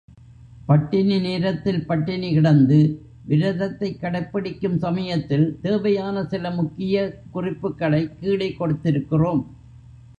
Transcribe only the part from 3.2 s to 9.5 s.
விரதத்தைக் கடைப்பிடிக்கும் சமயத்தில், தேவையான சில முக்கிய குறிப்புக்களைக் கீழே கொடுத்திருக்கிறோம்.